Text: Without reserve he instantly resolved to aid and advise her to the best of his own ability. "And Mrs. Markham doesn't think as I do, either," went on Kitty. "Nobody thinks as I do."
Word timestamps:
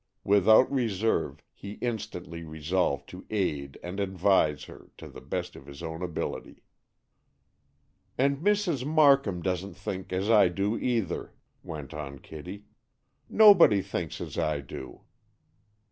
Without 0.23 0.71
reserve 0.71 1.43
he 1.53 1.73
instantly 1.73 2.43
resolved 2.43 3.07
to 3.09 3.27
aid 3.29 3.77
and 3.83 3.99
advise 3.99 4.63
her 4.63 4.89
to 4.97 5.07
the 5.07 5.21
best 5.21 5.55
of 5.55 5.67
his 5.67 5.83
own 5.83 6.01
ability. 6.01 6.63
"And 8.17 8.39
Mrs. 8.39 8.83
Markham 8.83 9.43
doesn't 9.43 9.75
think 9.75 10.11
as 10.11 10.27
I 10.27 10.47
do, 10.47 10.75
either," 10.75 11.35
went 11.61 11.93
on 11.93 12.17
Kitty. 12.17 12.65
"Nobody 13.29 13.83
thinks 13.83 14.19
as 14.19 14.39
I 14.39 14.59
do." 14.61 15.01